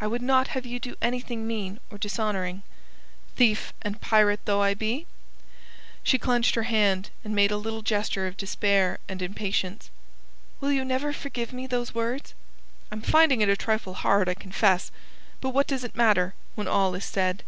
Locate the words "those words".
11.68-12.34